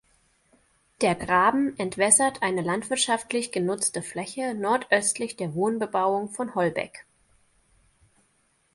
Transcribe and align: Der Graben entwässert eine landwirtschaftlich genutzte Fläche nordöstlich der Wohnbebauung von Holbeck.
Der 1.01 1.13
Graben 1.13 1.77
entwässert 1.77 2.41
eine 2.41 2.63
landwirtschaftlich 2.63 3.51
genutzte 3.51 4.01
Fläche 4.01 4.55
nordöstlich 4.55 5.35
der 5.35 5.53
Wohnbebauung 5.53 6.29
von 6.29 6.55
Holbeck. 6.55 7.05